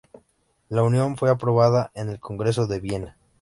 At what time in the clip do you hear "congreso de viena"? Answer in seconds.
2.19-3.17